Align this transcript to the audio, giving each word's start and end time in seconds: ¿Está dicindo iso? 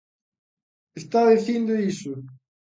¿Está 0.99 1.19
dicindo 1.33 1.73
iso? 1.91 2.11